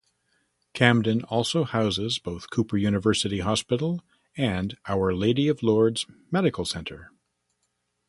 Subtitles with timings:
[0.73, 4.01] Camden also houses both Cooper University Hospital
[4.35, 7.11] and Our Lady of Lourdes Medical Center.